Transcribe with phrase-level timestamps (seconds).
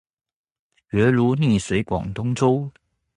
[0.89, 2.71] 學如逆水廣東粥